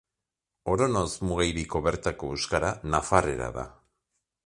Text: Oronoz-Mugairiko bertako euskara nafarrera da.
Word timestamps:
Oronoz-Mugairiko 0.75 1.83
bertako 1.89 2.33
euskara 2.37 2.75
nafarrera 2.97 3.55
da. 3.63 3.71